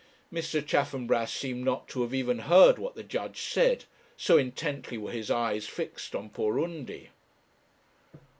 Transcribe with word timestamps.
Mr. 0.33 0.65
Chaffanbrass 0.65 1.31
seemed 1.31 1.63
not 1.63 1.87
to 1.89 2.01
have 2.01 2.11
even 2.11 2.39
heard 2.39 2.79
what 2.79 2.95
the 2.95 3.03
judge 3.03 3.39
said, 3.39 3.85
so 4.17 4.35
intently 4.35 4.97
were 4.97 5.11
his 5.11 5.29
eyes 5.29 5.67
fixed 5.67 6.15
on 6.15 6.27
poor 6.27 6.59
Undy. 6.59 7.09